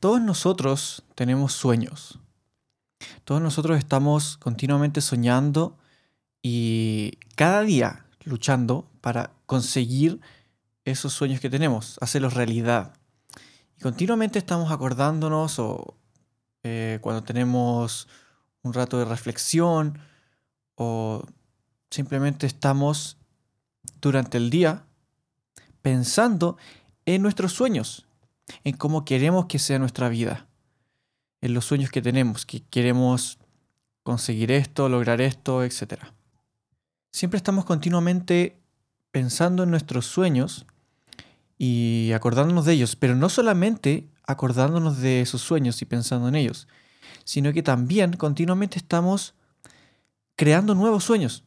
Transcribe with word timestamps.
Todos 0.00 0.22
nosotros 0.22 1.04
tenemos 1.14 1.52
sueños. 1.52 2.18
Todos 3.24 3.42
nosotros 3.42 3.76
estamos 3.76 4.38
continuamente 4.38 5.02
soñando 5.02 5.76
y 6.42 7.18
cada 7.36 7.60
día 7.60 8.06
luchando 8.24 8.88
para 9.02 9.32
conseguir 9.44 10.18
esos 10.86 11.12
sueños 11.12 11.40
que 11.40 11.50
tenemos, 11.50 11.98
hacerlos 12.00 12.32
realidad. 12.32 12.94
Y 13.76 13.82
continuamente 13.82 14.38
estamos 14.38 14.72
acordándonos 14.72 15.58
o 15.58 15.98
eh, 16.62 16.98
cuando 17.02 17.22
tenemos 17.22 18.08
un 18.62 18.72
rato 18.72 18.98
de 18.98 19.04
reflexión 19.04 19.98
o 20.76 21.22
simplemente 21.90 22.46
estamos 22.46 23.18
durante 24.00 24.38
el 24.38 24.48
día 24.48 24.84
pensando 25.82 26.56
en 27.04 27.20
nuestros 27.20 27.52
sueños, 27.52 28.06
en 28.64 28.76
cómo 28.76 29.04
queremos 29.04 29.46
que 29.46 29.58
sea 29.58 29.78
nuestra 29.78 30.08
vida, 30.08 30.46
en 31.40 31.54
los 31.54 31.64
sueños 31.64 31.90
que 31.90 32.02
tenemos, 32.02 32.46
que 32.46 32.62
queremos 32.62 33.38
conseguir 34.02 34.50
esto, 34.50 34.88
lograr 34.88 35.20
esto, 35.20 35.62
etc. 35.62 36.04
Siempre 37.12 37.38
estamos 37.38 37.64
continuamente 37.64 38.56
pensando 39.10 39.64
en 39.64 39.70
nuestros 39.70 40.06
sueños 40.06 40.66
y 41.58 42.12
acordándonos 42.14 42.64
de 42.64 42.72
ellos, 42.72 42.96
pero 42.96 43.14
no 43.14 43.28
solamente 43.28 44.08
acordándonos 44.26 44.98
de 44.98 45.20
esos 45.20 45.40
sueños 45.40 45.82
y 45.82 45.84
pensando 45.84 46.28
en 46.28 46.36
ellos, 46.36 46.68
sino 47.24 47.52
que 47.52 47.62
también 47.62 48.14
continuamente 48.14 48.78
estamos 48.78 49.34
creando 50.36 50.74
nuevos 50.74 51.04
sueños. 51.04 51.44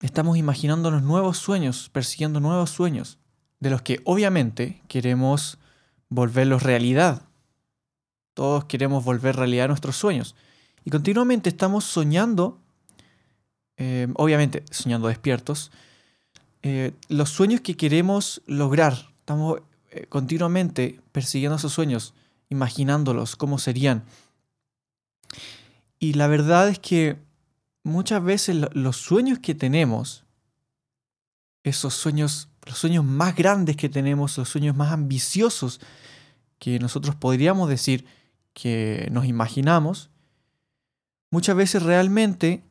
Estamos 0.00 0.36
imaginándonos 0.36 1.02
nuevos 1.02 1.38
sueños, 1.38 1.88
persiguiendo 1.88 2.38
nuevos 2.38 2.70
sueños, 2.70 3.18
de 3.60 3.70
los 3.70 3.82
que 3.82 4.00
obviamente 4.04 4.82
queremos 4.88 5.58
volverlos 6.08 6.62
realidad. 6.62 7.22
Todos 8.34 8.66
queremos 8.66 9.04
volver 9.04 9.36
realidad 9.36 9.68
nuestros 9.68 9.96
sueños. 9.96 10.34
Y 10.84 10.90
continuamente 10.90 11.48
estamos 11.48 11.84
soñando, 11.84 12.60
eh, 13.76 14.08
obviamente 14.14 14.62
soñando 14.70 15.08
despiertos, 15.08 15.72
eh, 16.62 16.92
los 17.08 17.30
sueños 17.30 17.60
que 17.60 17.76
queremos 17.76 18.42
lograr. 18.46 18.94
Estamos 19.20 19.62
eh, 19.90 20.06
continuamente 20.08 21.00
persiguiendo 21.12 21.56
esos 21.56 21.72
sueños, 21.72 22.14
imaginándolos, 22.48 23.36
cómo 23.36 23.58
serían. 23.58 24.04
Y 25.98 26.12
la 26.14 26.26
verdad 26.26 26.68
es 26.68 26.78
que 26.78 27.16
muchas 27.82 28.22
veces 28.22 28.56
los 28.72 28.96
sueños 28.96 29.38
que 29.38 29.54
tenemos, 29.54 30.24
esos 31.62 31.94
sueños, 31.94 32.48
los 32.66 32.78
sueños 32.78 33.04
más 33.04 33.34
grandes 33.34 33.76
que 33.76 33.88
tenemos, 33.88 34.36
los 34.36 34.48
sueños 34.48 34.76
más 34.76 34.92
ambiciosos 34.92 35.80
que 36.58 36.78
nosotros 36.78 37.14
podríamos 37.14 37.68
decir 37.68 38.06
que 38.52 39.08
nos 39.10 39.26
imaginamos, 39.26 40.10
muchas 41.30 41.56
veces 41.56 41.82
realmente 41.82 42.62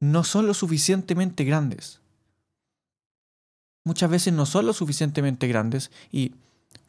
no 0.00 0.24
son 0.24 0.46
lo 0.46 0.54
suficientemente 0.54 1.44
grandes. 1.44 2.00
Muchas 3.84 4.10
veces 4.10 4.32
no 4.32 4.46
son 4.46 4.66
lo 4.66 4.72
suficientemente 4.72 5.46
grandes 5.46 5.90
y 6.10 6.34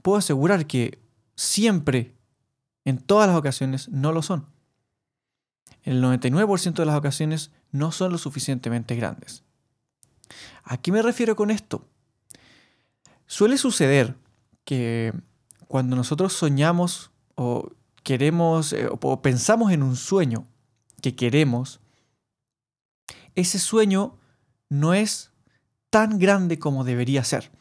puedo 0.01 0.17
asegurar 0.17 0.65
que 0.65 0.99
siempre, 1.35 2.13
en 2.85 2.97
todas 2.97 3.27
las 3.27 3.37
ocasiones, 3.37 3.89
no 3.89 4.11
lo 4.11 4.21
son 4.21 4.47
el 5.83 6.01
99% 6.01 6.73
de 6.73 6.85
las 6.85 6.95
ocasiones 6.95 7.51
no 7.71 7.91
son 7.91 8.11
lo 8.11 8.17
suficientemente 8.17 8.95
grandes. 8.95 9.43
¿A 10.63 10.77
qué 10.77 10.91
me 10.91 11.01
refiero 11.01 11.35
con 11.35 11.51
esto? 11.51 11.85
Suele 13.27 13.57
suceder 13.57 14.15
que 14.65 15.13
cuando 15.67 15.95
nosotros 15.95 16.33
soñamos 16.33 17.11
o 17.35 17.71
queremos 18.03 18.73
eh, 18.73 18.87
o 18.89 19.21
pensamos 19.21 19.71
en 19.71 19.83
un 19.83 19.95
sueño 19.95 20.47
que 21.01 21.15
queremos, 21.15 21.79
ese 23.35 23.59
sueño 23.59 24.17
no 24.69 24.93
es 24.93 25.31
tan 25.89 26.19
grande 26.19 26.59
como 26.59 26.83
debería 26.83 27.23
ser. 27.23 27.51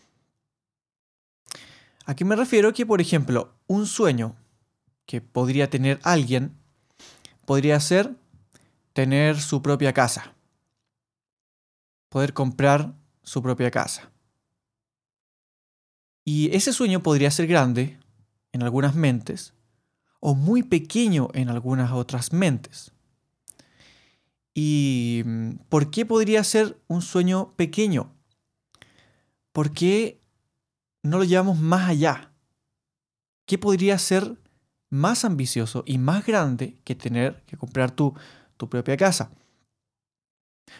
¿A 2.05 2.15
qué 2.15 2.25
me 2.25 2.37
refiero? 2.37 2.73
Que, 2.73 2.85
por 2.85 3.01
ejemplo, 3.01 3.55
un 3.67 3.87
sueño 3.87 4.37
que 5.07 5.21
podría 5.21 5.71
tener 5.71 6.01
alguien 6.03 6.57
podría 7.45 7.79
ser 7.81 8.15
tener 8.93 9.41
su 9.41 9.63
propia 9.63 9.93
casa, 9.93 10.35
poder 12.09 12.33
comprar 12.33 12.95
su 13.23 13.43
propia 13.43 13.71
casa. 13.71 14.11
Y 16.25 16.55
ese 16.55 16.73
sueño 16.73 17.03
podría 17.03 17.31
ser 17.31 17.47
grande 17.47 17.99
en 18.53 18.63
algunas 18.63 18.95
mentes 18.95 19.55
o 20.21 20.35
muy 20.35 20.63
pequeño 20.63 21.29
en 21.35 21.49
algunas 21.49 21.93
otras 21.93 22.33
mentes. 22.33 22.93
¿Y 24.55 25.23
mm, 25.25 25.51
por 25.69 25.91
qué 25.91 26.07
podría 26.07 26.45
ser 26.45 26.81
un 26.87 27.03
sueño 27.03 27.55
pequeño? 27.57 28.13
¿Por 29.53 29.73
qué 29.73 30.21
no 31.03 31.19
lo 31.19 31.25
llevamos 31.25 31.59
más 31.59 31.89
allá? 31.89 32.33
¿Qué 33.47 33.59
podría 33.59 33.99
ser 33.99 34.37
más 34.93 35.25
ambicioso 35.25 35.85
y 35.87 35.97
más 35.97 36.27
grande 36.27 36.79
que 36.85 36.95
tener 36.95 37.43
que 37.47 37.57
comprar 37.57 37.91
tu, 37.91 38.15
tu 38.59 38.69
propia 38.69 38.97
casa. 38.97 39.33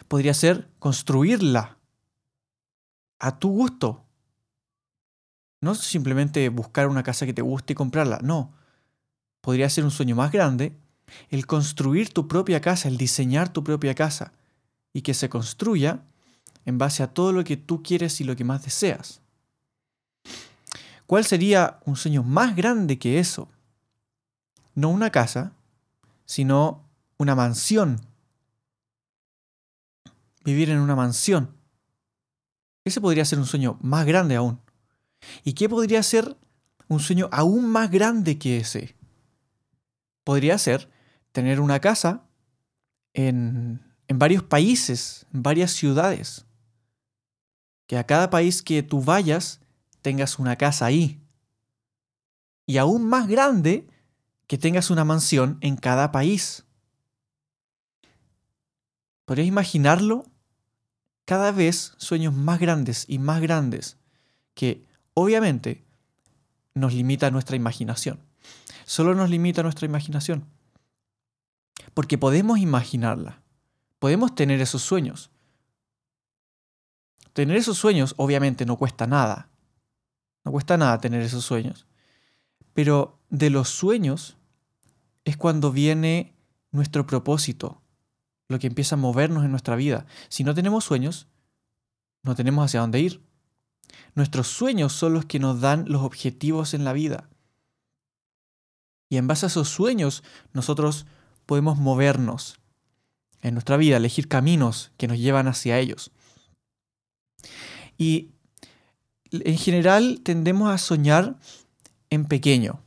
Podría 0.07 0.35
ser 0.35 0.69
construirla 0.77 1.79
a 3.19 3.39
tu 3.39 3.49
gusto. 3.49 4.02
No 5.63 5.75
simplemente 5.75 6.49
buscar 6.49 6.87
una 6.87 7.03
casa 7.03 7.25
que 7.25 7.33
te 7.33 7.41
guste 7.41 7.73
y 7.73 7.75
comprarla, 7.75 8.19
no. 8.21 8.51
Podría 9.41 9.69
ser 9.69 9.83
un 9.83 9.91
sueño 9.91 10.15
más 10.15 10.31
grande 10.31 10.77
el 11.29 11.45
construir 11.45 12.09
tu 12.13 12.27
propia 12.27 12.59
casa, 12.59 12.87
el 12.87 12.97
diseñar 12.97 13.51
tu 13.51 13.63
propia 13.63 13.95
casa 13.95 14.33
y 14.93 15.01
que 15.01 15.13
se 15.13 15.29
construya 15.29 16.03
en 16.65 16.77
base 16.77 17.03
a 17.03 17.07
todo 17.07 17.31
lo 17.31 17.43
que 17.43 17.57
tú 17.57 17.81
quieres 17.81 18.19
y 18.19 18.23
lo 18.23 18.35
que 18.35 18.43
más 18.43 18.63
deseas. 18.63 19.21
¿Cuál 21.07 21.25
sería 21.25 21.79
un 21.85 21.95
sueño 21.95 22.23
más 22.23 22.55
grande 22.55 22.99
que 22.99 23.19
eso? 23.19 23.47
no 24.75 24.89
una 24.89 25.11
casa, 25.11 25.53
sino 26.25 26.89
una 27.17 27.35
mansión. 27.35 28.01
Vivir 30.43 30.69
en 30.69 30.79
una 30.79 30.95
mansión. 30.95 31.55
Ese 32.83 32.99
podría 32.99 33.23
ser 33.23 33.39
un 33.39 33.45
sueño 33.45 33.77
más 33.81 34.05
grande 34.05 34.35
aún. 34.35 34.59
¿Y 35.43 35.53
qué 35.53 35.69
podría 35.69 36.03
ser 36.03 36.37
un 36.87 36.99
sueño 36.99 37.29
aún 37.31 37.67
más 37.67 37.89
grande 37.89 38.37
que 38.37 38.57
ese? 38.57 38.95
Podría 40.23 40.57
ser 40.57 40.89
tener 41.31 41.59
una 41.59 41.79
casa 41.79 42.25
en, 43.13 43.81
en 44.07 44.19
varios 44.19 44.43
países, 44.43 45.25
en 45.33 45.43
varias 45.43 45.71
ciudades. 45.71 46.45
Que 47.87 47.97
a 47.97 48.05
cada 48.05 48.29
país 48.29 48.61
que 48.61 48.83
tú 48.83 49.01
vayas 49.01 49.59
tengas 50.01 50.39
una 50.39 50.55
casa 50.57 50.85
ahí. 50.85 51.21
Y 52.65 52.77
aún 52.77 53.05
más 53.05 53.27
grande 53.27 53.87
que 54.47 54.57
tengas 54.57 54.89
una 54.89 55.03
mansión 55.03 55.57
en 55.61 55.75
cada 55.75 56.11
país. 56.11 56.65
¿Podrías 59.25 59.47
imaginarlo? 59.47 60.25
Cada 61.25 61.51
vez 61.51 61.93
sueños 61.97 62.33
más 62.33 62.59
grandes 62.59 63.05
y 63.07 63.17
más 63.17 63.41
grandes 63.41 63.97
que 64.53 64.85
obviamente 65.13 65.83
nos 66.73 66.93
limita 66.93 67.31
nuestra 67.31 67.55
imaginación. 67.55 68.19
Solo 68.85 69.15
nos 69.15 69.29
limita 69.29 69.63
nuestra 69.63 69.85
imaginación. 69.85 70.45
Porque 71.93 72.17
podemos 72.17 72.59
imaginarla. 72.59 73.41
Podemos 73.99 74.35
tener 74.35 74.59
esos 74.61 74.81
sueños. 74.81 75.29
Tener 77.33 77.57
esos 77.57 77.77
sueños 77.77 78.13
obviamente 78.17 78.65
no 78.65 78.77
cuesta 78.77 79.07
nada. 79.07 79.49
No 80.43 80.51
cuesta 80.51 80.77
nada 80.77 80.99
tener 80.99 81.21
esos 81.21 81.45
sueños. 81.45 81.87
Pero 82.73 83.19
de 83.29 83.49
los 83.49 83.69
sueños 83.69 84.37
es 85.25 85.37
cuando 85.37 85.71
viene 85.71 86.35
nuestro 86.71 87.05
propósito, 87.05 87.81
lo 88.49 88.59
que 88.59 88.67
empieza 88.67 88.95
a 88.95 88.97
movernos 88.97 89.45
en 89.45 89.51
nuestra 89.51 89.75
vida. 89.75 90.05
Si 90.27 90.43
no 90.43 90.53
tenemos 90.53 90.83
sueños, 90.83 91.27
no 92.23 92.35
tenemos 92.35 92.65
hacia 92.65 92.81
dónde 92.81 92.99
ir. 92.99 93.21
Nuestros 94.15 94.47
sueños 94.47 94.93
son 94.93 95.13
los 95.13 95.25
que 95.25 95.39
nos 95.39 95.61
dan 95.61 95.85
los 95.87 96.03
objetivos 96.03 96.73
en 96.73 96.83
la 96.83 96.93
vida. 96.93 97.29
Y 99.09 99.17
en 99.17 99.27
base 99.27 99.45
a 99.45 99.47
esos 99.47 99.69
sueños 99.69 100.23
nosotros 100.53 101.05
podemos 101.45 101.77
movernos 101.77 102.59
en 103.41 103.53
nuestra 103.53 103.77
vida, 103.77 103.97
elegir 103.97 104.27
caminos 104.27 104.91
que 104.97 105.07
nos 105.07 105.19
llevan 105.19 105.47
hacia 105.47 105.79
ellos. 105.79 106.11
Y 107.97 108.31
en 109.31 109.57
general 109.57 110.21
tendemos 110.23 110.69
a 110.69 110.77
soñar 110.77 111.37
en 112.09 112.25
pequeño, 112.25 112.81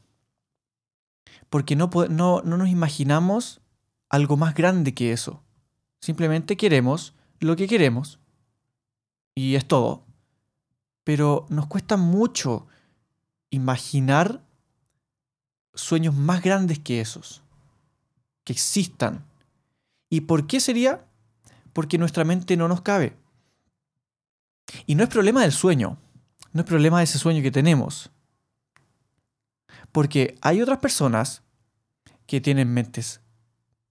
porque 1.51 1.77
no, 1.77 1.91
no, 2.09 2.43
no 2.43 2.57
nos 2.57 2.69
imaginamos 2.69 3.61
algo 4.09 4.37
más 4.37 4.55
grande 4.55 4.95
que 4.95 5.13
eso. 5.13 5.43
Simplemente 6.01 6.57
queremos 6.57 7.15
lo 7.41 7.57
que 7.57 7.69
queremos 7.69 8.21
y 9.35 9.57
es 9.57 9.67
todo. 9.67 10.06
Pero 11.07 11.47
nos 11.51 11.69
cuesta 11.69 11.97
mucho 11.97 12.67
imaginar 13.51 14.43
sueños 15.73 16.17
más 16.17 16.43
grandes 16.43 16.81
que 16.81 17.01
esos, 17.01 17.45
que 18.43 18.53
existan. 18.53 19.25
¿Y 20.11 20.23
por 20.23 20.49
qué 20.49 20.59
sería? 20.59 21.07
Porque 21.73 21.97
nuestra 21.97 22.25
mente 22.25 22.57
no 22.57 22.67
nos 22.67 22.81
cabe. 22.81 23.17
Y 24.85 24.97
no 24.97 25.05
es 25.05 25.09
problema 25.09 25.43
del 25.43 25.53
sueño, 25.53 25.97
no 26.53 26.63
es 26.63 26.67
problema 26.67 26.99
de 26.99 27.05
ese 27.05 27.21
sueño 27.21 27.41
que 27.41 27.53
tenemos. 27.53 28.11
Porque 29.93 30.37
hay 30.41 30.61
otras 30.61 30.81
personas 30.81 31.45
que 32.27 32.41
tienen 32.41 32.75
mentes 32.75 33.21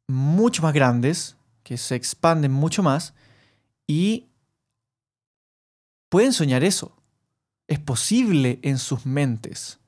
mucho 0.10 0.64
más 0.64 0.74
grandes, 0.74 1.38
que 1.64 1.78
se 1.78 1.96
expanden 1.96 2.52
mucho 2.52 2.84
más 2.84 3.14
y 3.88 4.28
pueden 6.10 6.34
soñar 6.34 6.66
eso. 6.66 6.94
Es 7.68 7.80
posible 7.80 8.60
en 8.62 8.78
sus 8.78 9.06
mentes. 9.06 9.80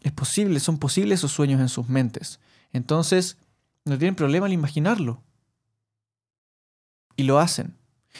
Es 0.00 0.12
posible, 0.12 0.60
son 0.60 0.78
posibles 0.78 1.20
esos 1.20 1.32
sueños 1.32 1.60
en 1.60 1.68
sus 1.68 1.88
mentes. 1.88 2.38
Entonces, 2.72 3.38
no 3.84 3.98
tienen 3.98 4.14
problema 4.14 4.46
al 4.46 4.52
imaginarlo. 4.52 5.22
Y 7.16 7.24
lo 7.24 7.38
hacen. 7.38 7.76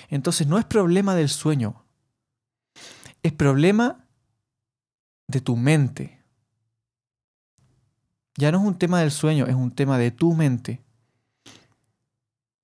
Entonces, 0.09 0.47
no 0.47 0.59
es 0.59 0.65
problema 0.65 1.15
del 1.15 1.29
sueño. 1.29 1.85
Es 3.23 3.33
problema 3.33 4.05
de 5.29 5.41
tu 5.41 5.57
mente. 5.57 6.23
Ya 8.37 8.53
no 8.53 8.59
es 8.59 8.65
un 8.65 8.79
tema 8.79 9.01
del 9.01 9.11
sueño, 9.11 9.47
es 9.47 9.55
un 9.55 9.71
tema 9.71 9.99
de 9.99 10.11
tu 10.11 10.35
mente. 10.35 10.83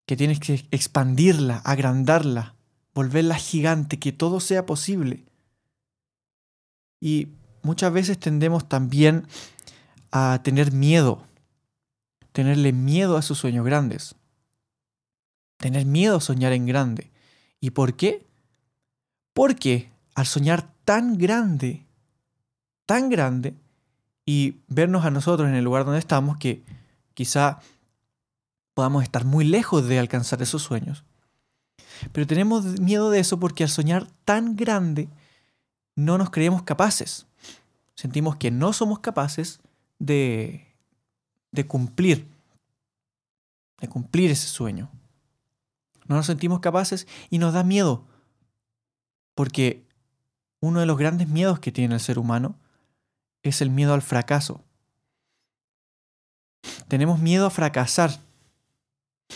Que 0.06 0.16
tienes 0.16 0.38
que 0.40 0.66
expandirla, 0.70 1.58
agrandarla, 1.58 2.54
volverla 2.94 3.36
gigante, 3.36 3.98
que 3.98 4.12
todo 4.12 4.40
sea 4.40 4.66
posible. 4.66 5.24
Y 7.02 7.30
muchas 7.62 7.92
veces 7.92 8.16
tendemos 8.16 8.68
también 8.68 9.26
a 10.12 10.38
tener 10.44 10.70
miedo, 10.70 11.26
tenerle 12.30 12.72
miedo 12.72 13.16
a 13.16 13.20
esos 13.20 13.38
sueños 13.38 13.66
grandes, 13.66 14.14
tener 15.56 15.84
miedo 15.84 16.18
a 16.18 16.20
soñar 16.20 16.52
en 16.52 16.64
grande. 16.64 17.10
¿Y 17.58 17.70
por 17.70 17.96
qué? 17.96 18.24
Porque 19.32 19.90
al 20.14 20.26
soñar 20.26 20.72
tan 20.84 21.18
grande, 21.18 21.84
tan 22.86 23.10
grande, 23.10 23.56
y 24.24 24.58
vernos 24.68 25.04
a 25.04 25.10
nosotros 25.10 25.48
en 25.48 25.56
el 25.56 25.64
lugar 25.64 25.84
donde 25.84 25.98
estamos, 25.98 26.36
que 26.36 26.62
quizá 27.14 27.58
podamos 28.74 29.02
estar 29.02 29.24
muy 29.24 29.44
lejos 29.44 29.88
de 29.88 29.98
alcanzar 29.98 30.40
esos 30.40 30.62
sueños. 30.62 31.02
Pero 32.12 32.28
tenemos 32.28 32.78
miedo 32.78 33.10
de 33.10 33.18
eso 33.18 33.40
porque 33.40 33.64
al 33.64 33.70
soñar 33.70 34.06
tan 34.24 34.54
grande 34.54 35.08
no 35.94 36.18
nos 36.18 36.30
creemos 36.30 36.62
capaces. 36.62 37.26
Sentimos 37.94 38.36
que 38.36 38.50
no 38.50 38.72
somos 38.72 39.00
capaces 39.00 39.60
de, 39.98 40.66
de 41.50 41.66
cumplir, 41.66 42.26
de 43.80 43.88
cumplir 43.88 44.30
ese 44.30 44.46
sueño. 44.46 44.90
No 46.06 46.16
nos 46.16 46.26
sentimos 46.26 46.60
capaces 46.60 47.06
y 47.30 47.38
nos 47.38 47.54
da 47.54 47.62
miedo. 47.62 48.04
Porque 49.34 49.86
uno 50.60 50.80
de 50.80 50.86
los 50.86 50.98
grandes 50.98 51.28
miedos 51.28 51.60
que 51.60 51.72
tiene 51.72 51.94
el 51.94 52.00
ser 52.00 52.18
humano 52.18 52.56
es 53.42 53.60
el 53.60 53.70
miedo 53.70 53.94
al 53.94 54.02
fracaso. 54.02 54.62
Tenemos 56.88 57.18
miedo 57.20 57.46
a 57.46 57.50
fracasar. 57.50 58.20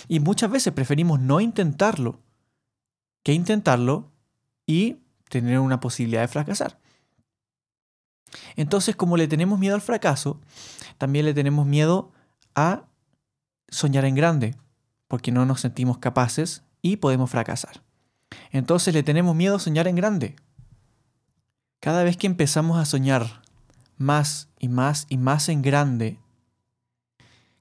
Y 0.08 0.20
muchas 0.20 0.50
veces 0.50 0.72
preferimos 0.72 1.20
no 1.20 1.40
intentarlo 1.40 2.20
que 3.26 3.32
intentarlo 3.32 4.12
y 4.68 4.98
tener 5.28 5.58
una 5.58 5.80
posibilidad 5.80 6.22
de 6.22 6.28
fracasar. 6.28 6.78
Entonces, 8.56 8.96
como 8.96 9.16
le 9.16 9.28
tenemos 9.28 9.58
miedo 9.58 9.74
al 9.74 9.80
fracaso, 9.80 10.40
también 10.98 11.24
le 11.24 11.34
tenemos 11.34 11.66
miedo 11.66 12.12
a 12.54 12.84
soñar 13.68 14.04
en 14.04 14.14
grande, 14.14 14.56
porque 15.08 15.32
no 15.32 15.46
nos 15.46 15.60
sentimos 15.60 15.98
capaces 15.98 16.64
y 16.82 16.96
podemos 16.96 17.30
fracasar. 17.30 17.82
Entonces 18.50 18.94
le 18.94 19.02
tenemos 19.02 19.34
miedo 19.34 19.56
a 19.56 19.60
soñar 19.60 19.88
en 19.88 19.96
grande. 19.96 20.36
Cada 21.80 22.02
vez 22.04 22.16
que 22.16 22.26
empezamos 22.26 22.78
a 22.78 22.84
soñar 22.84 23.42
más 23.96 24.48
y 24.58 24.68
más 24.68 25.06
y 25.08 25.18
más 25.18 25.48
en 25.48 25.62
grande, 25.62 26.18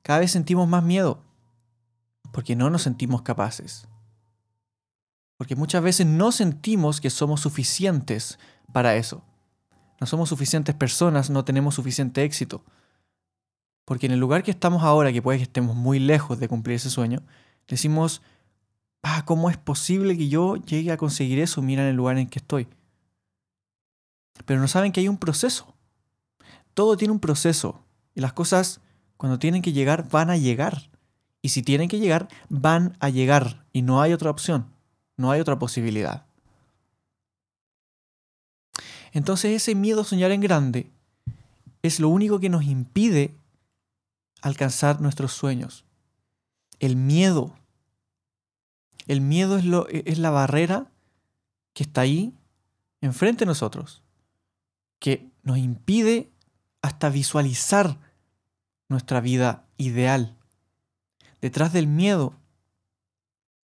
cada 0.02 0.20
vez 0.20 0.32
sentimos 0.32 0.68
más 0.68 0.84
miedo, 0.84 1.24
porque 2.32 2.56
no 2.56 2.70
nos 2.70 2.84
sentimos 2.84 3.22
capaces. 3.22 3.88
Porque 5.38 5.56
muchas 5.56 5.84
veces 5.84 6.06
no 6.06 6.32
sentimos 6.32 7.02
que 7.02 7.10
somos 7.10 7.42
suficientes 7.42 8.40
para 8.72 8.96
eso. 8.96 9.24
No 10.00 10.08
somos 10.08 10.30
suficientes 10.30 10.76
personas, 10.76 11.30
no 11.30 11.46
tenemos 11.46 11.76
suficiente 11.76 12.24
éxito. 12.24 12.64
Porque 13.86 14.08
en 14.08 14.14
el 14.14 14.20
lugar 14.20 14.44
que 14.44 14.52
estamos 14.52 14.84
ahora, 14.84 15.14
que 15.14 15.22
puede 15.22 15.38
que 15.38 15.44
estemos 15.44 15.76
muy 15.76 16.00
lejos 16.00 16.40
de 16.40 16.48
cumplir 16.48 16.78
ese 16.78 16.90
sueño, 16.90 17.22
decimos, 17.68 18.22
ah, 19.04 19.24
¿cómo 19.26 19.50
es 19.50 19.58
posible 19.58 20.18
que 20.18 20.28
yo 20.28 20.56
llegue 20.56 20.92
a 20.92 20.98
conseguir 20.98 21.40
eso? 21.40 21.62
Mira 21.62 21.84
en 21.84 21.90
el 21.90 21.96
lugar 21.96 22.18
en 22.18 22.28
que 22.28 22.40
estoy. 22.40 22.68
Pero 24.46 24.60
no 24.60 24.68
saben 24.68 24.92
que 24.92 25.00
hay 25.02 25.08
un 25.08 25.18
proceso. 25.18 25.76
Todo 26.74 26.98
tiene 26.98 27.14
un 27.14 27.20
proceso. 27.20 27.84
Y 28.16 28.22
las 28.22 28.34
cosas, 28.34 28.82
cuando 29.18 29.40
tienen 29.40 29.62
que 29.62 29.72
llegar, 29.72 30.10
van 30.10 30.30
a 30.30 30.38
llegar. 30.38 30.90
Y 31.42 31.50
si 31.50 31.62
tienen 31.62 31.88
que 31.88 32.00
llegar, 32.00 32.28
van 32.50 32.98
a 33.00 33.10
llegar. 33.10 33.66
Y 33.72 33.82
no 33.82 34.02
hay 34.02 34.14
otra 34.14 34.30
opción. 34.30 34.75
No 35.18 35.32
hay 35.32 35.40
otra 35.40 35.58
posibilidad. 35.58 36.26
Entonces 39.14 39.52
ese 39.52 39.76
miedo 39.76 40.02
a 40.02 40.06
soñar 40.06 40.32
en 40.32 40.42
grande 40.42 40.92
es 41.82 42.00
lo 42.00 42.10
único 42.10 42.40
que 42.40 42.50
nos 42.50 42.64
impide 42.64 43.36
alcanzar 44.42 45.02
nuestros 45.02 45.32
sueños. 45.32 45.86
El 46.80 46.96
miedo. 46.96 47.58
El 49.08 49.22
miedo 49.22 49.58
es, 49.58 49.66
lo, 49.66 49.88
es 49.88 50.18
la 50.18 50.32
barrera 50.32 50.92
que 51.74 51.84
está 51.84 52.02
ahí 52.02 52.34
enfrente 53.02 53.46
de 53.46 53.48
nosotros, 53.48 54.02
que 55.00 55.30
nos 55.44 55.58
impide 55.58 56.32
hasta 56.82 57.10
visualizar 57.10 57.98
nuestra 58.90 59.22
vida 59.22 59.66
ideal. 59.78 60.36
Detrás 61.42 61.72
del 61.74 61.88
miedo, 61.88 62.36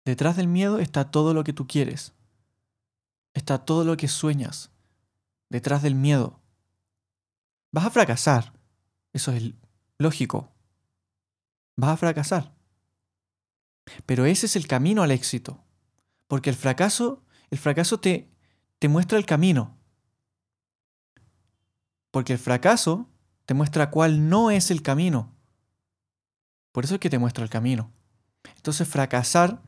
detrás 0.08 0.36
del 0.36 0.48
miedo 0.48 0.78
está 0.78 1.10
todo 1.10 1.34
lo 1.34 1.44
que 1.44 1.52
tú 1.52 1.66
quieres. 1.66 2.14
Está 3.34 3.58
todo 3.58 3.84
lo 3.84 3.98
que 3.98 4.08
sueñas. 4.08 4.70
Detrás 5.50 5.82
del 5.82 5.94
miedo. 5.94 6.40
Vas 7.72 7.84
a 7.84 7.90
fracasar. 7.90 8.54
Eso 9.12 9.32
es 9.32 9.52
lógico. 9.98 10.50
Vas 11.76 11.90
a 11.90 11.96
fracasar. 11.98 12.54
Pero 14.06 14.24
ese 14.24 14.46
es 14.46 14.56
el 14.56 14.66
camino 14.66 15.02
al 15.02 15.10
éxito. 15.10 15.62
Porque 16.26 16.48
el 16.48 16.56
fracaso, 16.56 17.22
el 17.50 17.58
fracaso 17.58 18.00
te, 18.00 18.30
te 18.78 18.88
muestra 18.88 19.18
el 19.18 19.26
camino. 19.26 19.76
Porque 22.10 22.32
el 22.32 22.38
fracaso 22.38 23.10
te 23.44 23.52
muestra 23.52 23.90
cuál 23.90 24.30
no 24.30 24.50
es 24.50 24.70
el 24.70 24.80
camino. 24.80 25.34
Por 26.72 26.84
eso 26.84 26.94
es 26.94 27.00
que 27.00 27.10
te 27.10 27.18
muestra 27.18 27.44
el 27.44 27.50
camino. 27.50 27.92
Entonces 28.56 28.88
fracasar 28.88 29.67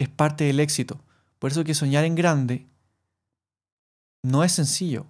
es 0.00 0.08
parte 0.08 0.44
del 0.44 0.60
éxito. 0.60 1.04
Por 1.38 1.50
eso 1.50 1.62
que 1.62 1.74
soñar 1.74 2.04
en 2.04 2.14
grande 2.14 2.66
no 4.22 4.42
es 4.42 4.52
sencillo. 4.52 5.06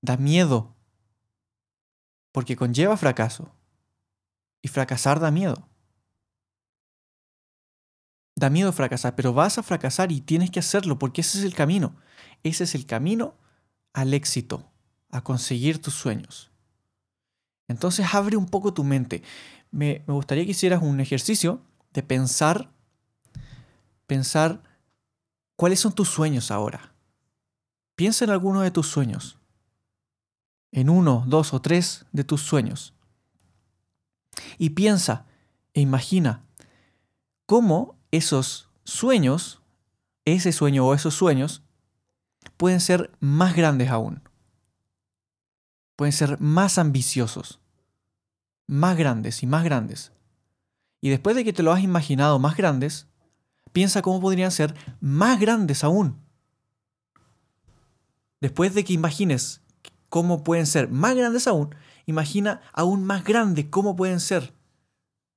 Da 0.00 0.16
miedo. 0.16 0.74
Porque 2.32 2.56
conlleva 2.56 2.96
fracaso. 2.96 3.52
Y 4.62 4.68
fracasar 4.68 5.20
da 5.20 5.30
miedo. 5.30 5.68
Da 8.34 8.48
miedo 8.48 8.72
fracasar, 8.72 9.14
pero 9.14 9.34
vas 9.34 9.58
a 9.58 9.62
fracasar 9.62 10.10
y 10.10 10.22
tienes 10.22 10.50
que 10.50 10.60
hacerlo 10.60 10.98
porque 10.98 11.20
ese 11.20 11.38
es 11.38 11.44
el 11.44 11.54
camino. 11.54 11.94
Ese 12.42 12.64
es 12.64 12.74
el 12.74 12.86
camino 12.86 13.36
al 13.92 14.14
éxito 14.14 14.72
a 15.10 15.22
conseguir 15.22 15.82
tus 15.82 15.94
sueños. 15.94 16.50
Entonces 17.68 18.06
abre 18.14 18.38
un 18.38 18.46
poco 18.46 18.72
tu 18.72 18.84
mente. 18.84 19.22
Me, 19.70 20.02
gustaría 20.06 20.46
que 20.46 20.52
hicieras 20.52 20.82
un 20.82 20.98
ejercicio 21.00 21.60
de 21.92 22.02
pensar, 22.02 22.72
pensar 24.08 24.62
cuáles 25.54 25.78
son 25.78 25.92
tus 25.92 26.08
sueños 26.08 26.50
ahora. 26.50 26.92
piensa 27.94 28.24
en 28.24 28.30
alguno 28.30 28.60
de 28.62 28.70
tus 28.70 28.86
sueños, 28.86 29.38
en 30.72 30.88
uno, 30.88 31.24
dos 31.26 31.52
o 31.52 31.60
tres 31.60 32.06
de 32.12 32.24
tus 32.24 32.42
sueños. 32.42 32.94
Y 34.56 34.70
piensa 34.70 35.26
e 35.74 35.80
imagina 35.80 36.44
cómo 37.44 37.96
esos 38.12 38.68
sueños, 38.84 39.60
ese 40.24 40.52
sueño 40.52 40.86
o 40.86 40.94
esos 40.94 41.14
sueños, 41.14 41.62
pueden 42.56 42.80
ser 42.80 43.10
más 43.18 43.56
grandes 43.56 43.90
aún. 43.90 44.22
Pueden 45.96 46.12
ser 46.12 46.40
más 46.40 46.78
ambiciosos, 46.78 47.60
más 48.68 48.96
grandes 48.96 49.42
y 49.42 49.46
más 49.46 49.64
grandes. 49.64 50.12
Y 51.00 51.10
después 51.10 51.34
de 51.34 51.44
que 51.44 51.52
te 51.52 51.64
lo 51.64 51.72
has 51.72 51.82
imaginado 51.82 52.38
más 52.38 52.56
grandes, 52.56 53.08
piensa 53.72 54.02
cómo 54.02 54.20
podrían 54.20 54.50
ser 54.50 54.74
más 55.00 55.38
grandes 55.38 55.84
aún. 55.84 56.20
Después 58.40 58.74
de 58.74 58.84
que 58.84 58.92
imagines 58.92 59.60
cómo 60.08 60.44
pueden 60.44 60.66
ser 60.66 60.88
más 60.88 61.14
grandes 61.14 61.46
aún, 61.46 61.74
imagina 62.06 62.60
aún 62.72 63.04
más 63.04 63.24
grande 63.24 63.68
cómo 63.70 63.96
pueden 63.96 64.20
ser. 64.20 64.54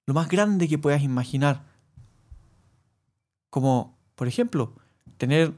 Lo 0.06 0.14
más 0.14 0.30
grande 0.30 0.68
que 0.68 0.78
puedas 0.78 1.02
imaginar. 1.02 1.66
Como, 3.50 3.98
por 4.16 4.28
ejemplo, 4.28 4.76
tener 5.18 5.54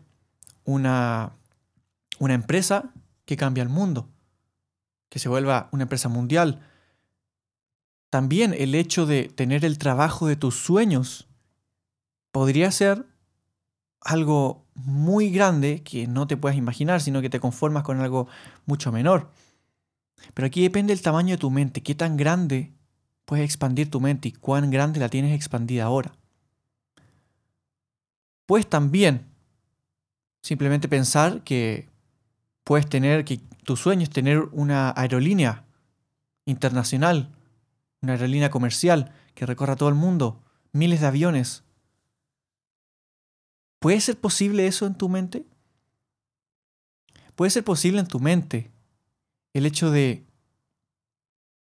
una, 0.64 1.34
una 2.20 2.34
empresa 2.34 2.94
que 3.26 3.38
cambia 3.38 3.64
el 3.64 3.70
mundo, 3.70 4.10
que 5.10 5.20
se 5.20 5.30
vuelva 5.30 5.70
una 5.72 5.84
empresa 5.84 6.10
mundial. 6.10 6.68
También 8.10 8.54
el 8.54 8.76
hecho 8.76 9.06
de 9.06 9.30
tener 9.30 9.66
el 9.66 9.78
trabajo 9.78 10.28
de 10.28 10.36
tus 10.36 10.56
sueños 10.56 11.28
podría 12.34 12.72
ser 12.72 13.06
algo 14.02 14.66
muy 14.74 15.30
grande 15.30 15.84
que 15.84 16.08
no 16.08 16.26
te 16.26 16.36
puedas 16.36 16.58
imaginar, 16.58 17.00
sino 17.00 17.22
que 17.22 17.30
te 17.30 17.40
conformas 17.40 17.84
con 17.84 18.02
algo 18.02 18.28
mucho 18.66 18.92
menor. 18.92 19.30
Pero 20.34 20.48
aquí 20.48 20.64
depende 20.64 20.94
del 20.94 21.04
tamaño 21.04 21.36
de 21.36 21.38
tu 21.38 21.52
mente, 21.52 21.84
qué 21.84 21.94
tan 21.94 22.18
grande 22.18 22.74
puedes 23.26 23.46
expandir 23.46 23.92
tu 23.92 24.02
mente 24.02 24.30
y 24.30 24.32
cuán 24.32 24.72
grande 24.72 25.00
la 25.00 25.10
tienes 25.10 25.36
expandida 25.36 25.86
ahora. 25.86 26.16
Puedes 28.48 28.68
también 28.68 29.28
simplemente 30.42 30.88
pensar 30.88 31.44
que 31.44 31.88
puedes 32.64 32.90
tener, 32.90 33.26
que 33.26 33.38
tu 33.64 33.78
sueño 33.78 34.02
es 34.02 34.10
tener 34.10 34.40
una 34.52 34.92
aerolínea 34.98 35.66
internacional, 36.46 37.30
una 38.02 38.14
aerolínea 38.14 38.50
comercial 38.50 39.14
que 39.36 39.46
recorra 39.46 39.76
todo 39.76 39.90
el 39.90 39.96
mundo, 39.96 40.42
miles 40.72 41.02
de 41.02 41.08
aviones. 41.08 41.63
¿Puede 43.84 44.00
ser 44.00 44.18
posible 44.18 44.66
eso 44.66 44.86
en 44.86 44.96
tu 44.96 45.10
mente? 45.10 45.46
¿Puede 47.36 47.52
ser 47.52 47.66
posible 47.66 48.00
en 48.00 48.08
tu 48.08 48.22
mente 48.22 48.72
el 49.52 49.66
hecho 49.66 49.92
de 49.92 50.26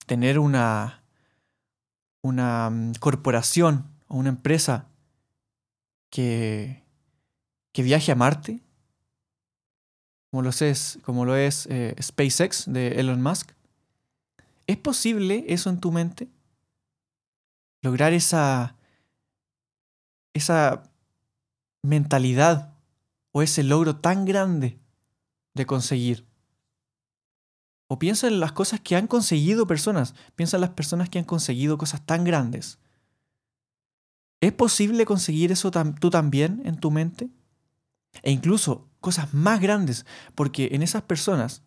tener 0.05 0.39
una, 0.39 1.03
una 2.21 2.69
mm, 2.69 2.93
corporación 3.01 3.91
o 4.07 4.15
una 4.15 4.29
empresa 4.29 4.87
que, 6.09 6.85
que 7.73 7.83
viaje 7.83 8.13
a 8.13 8.15
Marte, 8.15 8.61
como 10.31 10.41
lo 10.41 10.51
es, 10.51 10.99
como 11.03 11.25
lo 11.25 11.35
es 11.35 11.67
eh, 11.69 11.97
SpaceX 12.01 12.71
de 12.71 12.97
Elon 12.97 13.21
Musk. 13.21 13.51
¿Es 14.67 14.77
posible 14.77 15.43
eso 15.49 15.69
en 15.69 15.81
tu 15.81 15.91
mente? 15.91 16.29
Lograr 17.81 18.13
esa, 18.13 18.77
esa 20.33 20.94
mentalidad 21.85 22.73
o 23.31 23.41
ese 23.41 23.63
logro 23.63 23.97
tan 23.97 24.25
grande 24.25 24.79
de 25.53 25.65
conseguir. 25.65 26.25
O 27.87 27.99
piensa 27.99 28.27
en 28.27 28.39
las 28.39 28.51
cosas 28.51 28.79
que 28.79 28.95
han 28.95 29.07
conseguido 29.07 29.67
personas. 29.67 30.15
Piensa 30.35 30.57
en 30.57 30.61
las 30.61 30.71
personas 30.71 31.09
que 31.09 31.19
han 31.19 31.25
conseguido 31.25 31.77
cosas 31.77 32.05
tan 32.05 32.23
grandes. 32.23 32.79
¿Es 34.41 34.51
posible 34.51 35.05
conseguir 35.05 35.51
eso 35.51 35.71
tú 35.99 36.09
también 36.09 36.61
en 36.65 36.77
tu 36.79 36.91
mente? 36.91 37.29
E 38.23 38.31
incluso 38.31 38.87
cosas 38.99 39.33
más 39.33 39.59
grandes, 39.59 40.05
porque 40.33 40.69
en 40.71 40.81
esas 40.81 41.03
personas 41.03 41.63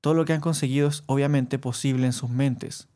todo 0.00 0.14
lo 0.14 0.24
que 0.24 0.32
han 0.32 0.40
conseguido 0.40 0.88
es 0.88 1.02
obviamente 1.06 1.58
posible 1.58 2.06
en 2.06 2.12
sus 2.12 2.30
mentes. 2.30 2.88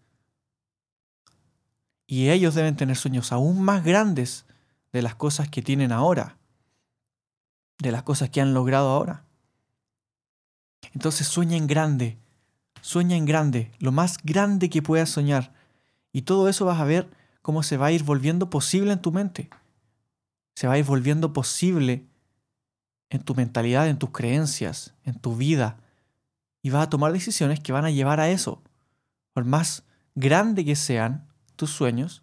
Y 2.07 2.31
ellos 2.31 2.55
deben 2.55 2.77
tener 2.77 2.97
sueños 2.97 3.33
aún 3.33 3.63
más 3.63 3.85
grandes 3.85 4.47
de 4.93 5.03
las 5.03 5.15
cosas 5.15 5.49
que 5.49 5.63
tienen 5.63 5.93
ahora, 5.93 6.40
de 7.81 7.93
las 7.93 8.03
cosas 8.03 8.31
que 8.31 8.41
han 8.41 8.55
logrado 8.55 8.89
ahora. 8.91 9.25
Entonces 10.93 11.27
sueña 11.27 11.57
en 11.57 11.67
grande, 11.67 12.19
sueña 12.81 13.17
en 13.17 13.27
grande, 13.27 13.73
lo 13.79 13.93
más 13.93 14.19
grande 14.23 14.71
que 14.71 14.83
puedas 14.83 15.11
soñar. 15.11 15.53
Y 16.13 16.23
todo 16.23 16.49
eso 16.49 16.65
vas 16.65 16.81
a 16.81 16.85
ver 16.85 17.09
cómo 17.43 17.63
se 17.63 17.77
va 17.77 17.87
a 17.87 17.93
ir 17.93 18.05
volviendo 18.05 18.51
posible 18.51 18.93
en 18.93 19.01
tu 19.01 19.13
mente. 19.13 19.51
Se 20.55 20.67
va 20.67 20.75
a 20.75 20.79
ir 20.79 20.85
volviendo 20.85 21.33
posible 21.33 22.07
en 23.09 23.23
tu 23.23 23.35
mentalidad, 23.35 23.89
en 23.89 23.99
tus 23.99 24.11
creencias, 24.11 24.95
en 25.05 25.19
tu 25.19 25.37
vida. 25.37 25.79
Y 26.63 26.71
vas 26.71 26.87
a 26.87 26.91
tomar 26.91 27.13
decisiones 27.13 27.61
que 27.61 27.73
van 27.73 27.85
a 27.85 27.91
llevar 27.91 28.21
a 28.21 28.31
eso. 28.31 28.63
Por 29.33 29.45
más 29.45 29.85
grande 30.15 30.65
que 30.65 30.77
sean 30.77 31.29
tus 31.57 31.71
sueños, 31.71 32.23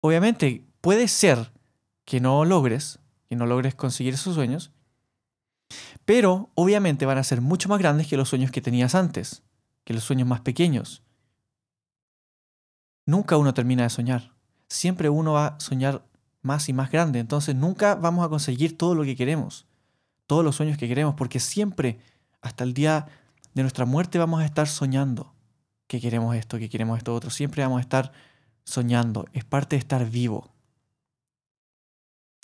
obviamente 0.00 0.64
puede 0.80 1.08
ser 1.08 1.50
que 2.04 2.20
no 2.20 2.44
logres, 2.44 3.00
que 3.28 3.36
no 3.36 3.46
logres 3.46 3.74
conseguir 3.74 4.14
esos 4.14 4.34
sueños, 4.34 4.72
pero 6.04 6.50
obviamente 6.54 7.06
van 7.06 7.18
a 7.18 7.24
ser 7.24 7.40
mucho 7.40 7.68
más 7.68 7.78
grandes 7.78 8.06
que 8.06 8.16
los 8.16 8.28
sueños 8.28 8.50
que 8.50 8.62
tenías 8.62 8.94
antes, 8.94 9.42
que 9.84 9.94
los 9.94 10.04
sueños 10.04 10.26
más 10.26 10.40
pequeños. 10.40 11.02
Nunca 13.06 13.36
uno 13.36 13.54
termina 13.54 13.84
de 13.84 13.90
soñar. 13.90 14.32
Siempre 14.68 15.08
uno 15.08 15.34
va 15.34 15.46
a 15.46 15.60
soñar 15.60 16.04
más 16.42 16.68
y 16.68 16.72
más 16.72 16.90
grande. 16.90 17.18
Entonces 17.18 17.54
nunca 17.54 17.94
vamos 17.94 18.24
a 18.24 18.28
conseguir 18.28 18.76
todo 18.76 18.94
lo 18.94 19.04
que 19.04 19.16
queremos, 19.16 19.66
todos 20.26 20.44
los 20.44 20.56
sueños 20.56 20.78
que 20.78 20.88
queremos, 20.88 21.14
porque 21.14 21.40
siempre, 21.40 22.00
hasta 22.40 22.64
el 22.64 22.74
día 22.74 23.06
de 23.54 23.62
nuestra 23.62 23.84
muerte, 23.84 24.18
vamos 24.18 24.40
a 24.40 24.44
estar 24.44 24.68
soñando 24.68 25.34
que 25.86 26.00
queremos 26.00 26.36
esto, 26.36 26.58
que 26.58 26.68
queremos 26.68 26.98
esto 26.98 27.14
otro. 27.14 27.30
Siempre 27.30 27.62
vamos 27.62 27.78
a 27.78 27.82
estar 27.82 28.12
soñando. 28.64 29.26
Es 29.32 29.44
parte 29.44 29.76
de 29.76 29.80
estar 29.80 30.08
vivo. 30.08 30.52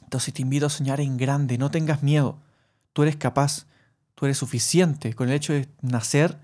Entonces 0.04 0.32
te 0.32 0.42
invito 0.42 0.66
a 0.66 0.70
soñar 0.70 1.00
en 1.00 1.16
grande, 1.16 1.58
no 1.58 1.70
tengas 1.70 2.02
miedo. 2.02 2.38
Tú 2.92 3.02
eres 3.02 3.16
capaz, 3.16 3.66
tú 4.14 4.26
eres 4.26 4.38
suficiente. 4.38 5.14
Con 5.14 5.28
el 5.28 5.34
hecho 5.34 5.52
de 5.52 5.68
nacer, 5.82 6.38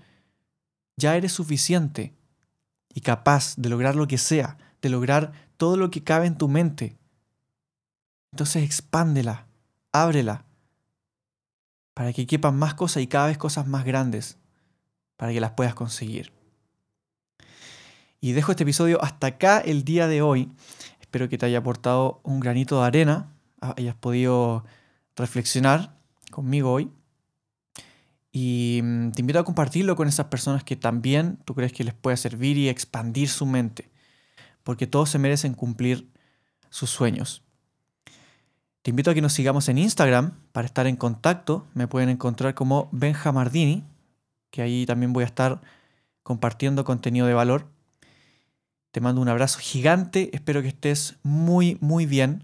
ya 0.97 1.15
eres 1.15 1.31
suficiente 1.31 2.13
y 2.93 3.01
capaz 3.01 3.55
de 3.55 3.69
lograr 3.69 3.95
lo 3.95 4.07
que 4.07 4.17
sea, 4.17 4.57
de 4.81 4.89
lograr 4.89 5.31
todo 5.57 5.77
lo 5.77 5.89
que 5.89 6.03
cabe 6.03 6.27
en 6.27 6.37
tu 6.37 6.47
mente. 6.47 6.97
Entonces 8.31 8.63
expándela, 8.63 9.47
ábrela, 9.91 10.45
para 11.93 12.13
que 12.13 12.25
quepan 12.27 12.57
más 12.57 12.73
cosas 12.73 13.03
y 13.03 13.07
cada 13.07 13.27
vez 13.27 13.37
cosas 13.37 13.67
más 13.67 13.85
grandes, 13.85 14.37
para 15.17 15.31
que 15.31 15.41
las 15.41 15.51
puedas 15.51 15.75
conseguir. 15.75 16.31
Y 18.21 18.33
dejo 18.33 18.51
este 18.51 18.63
episodio 18.63 19.03
hasta 19.03 19.27
acá 19.27 19.59
el 19.59 19.83
día 19.83 20.07
de 20.07 20.21
hoy. 20.21 20.51
Espero 20.99 21.27
que 21.27 21.37
te 21.37 21.45
haya 21.47 21.57
aportado 21.57 22.21
un 22.23 22.39
granito 22.39 22.79
de 22.79 22.87
arena, 22.87 23.33
hayas 23.61 23.95
podido 23.95 24.65
reflexionar 25.15 25.95
conmigo 26.31 26.71
hoy. 26.71 26.91
Y 28.31 28.81
mm, 28.83 29.11
te 29.11 29.21
invito 29.21 29.39
a 29.39 29.43
compartirlo 29.43 29.95
con 29.95 30.07
esas 30.07 30.27
personas 30.27 30.63
que 30.63 30.75
también 30.75 31.37
tú 31.45 31.53
crees 31.53 31.73
que 31.73 31.83
les 31.83 31.93
puede 31.93 32.17
servir 32.17 32.57
y 32.57 32.69
expandir 32.69 33.29
su 33.29 33.45
mente. 33.45 33.89
Porque 34.63 34.87
todos 34.87 35.09
se 35.09 35.19
merecen 35.19 35.53
cumplir 35.53 36.09
sus 36.69 36.89
sueños. 36.89 37.43
Te 38.81 38.89
invito 38.89 39.11
a 39.11 39.13
que 39.13 39.21
nos 39.21 39.33
sigamos 39.33 39.69
en 39.69 39.77
Instagram 39.77 40.33
para 40.51 40.65
estar 40.65 40.87
en 40.87 40.95
contacto. 40.95 41.67
Me 41.73 41.87
pueden 41.87 42.09
encontrar 42.09 42.55
como 42.55 42.89
Benjamardini, 42.91 43.83
que 44.49 44.61
ahí 44.61 44.85
también 44.85 45.13
voy 45.13 45.23
a 45.23 45.27
estar 45.27 45.61
compartiendo 46.23 46.83
contenido 46.83 47.27
de 47.27 47.33
valor. 47.33 47.67
Te 48.91 49.01
mando 49.01 49.21
un 49.21 49.29
abrazo 49.29 49.59
gigante, 49.59 50.29
espero 50.33 50.61
que 50.61 50.67
estés 50.67 51.15
muy, 51.23 51.77
muy 51.79 52.05
bien 52.05 52.43